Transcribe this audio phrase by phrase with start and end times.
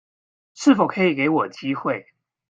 [0.55, 2.07] 是否可以給我機會